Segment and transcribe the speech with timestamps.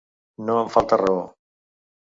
[0.47, 1.21] No em falta raó.